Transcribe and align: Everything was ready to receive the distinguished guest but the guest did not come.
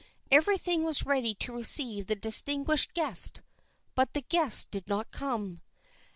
Everything 0.31 0.81
was 0.81 1.05
ready 1.05 1.35
to 1.35 1.53
receive 1.53 2.07
the 2.07 2.15
distinguished 2.15 2.95
guest 2.95 3.43
but 3.93 4.15
the 4.15 4.21
guest 4.23 4.71
did 4.71 4.87
not 4.89 5.11
come. 5.11 5.61